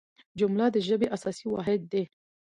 جمله 0.39 0.65
د 0.71 0.77
ژبي 0.87 1.07
اساسي 1.15 1.45
واحد 1.49 1.79
دئ. 1.91 2.03